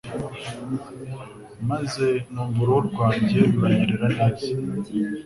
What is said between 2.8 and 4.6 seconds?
rwange ruranyerera neza.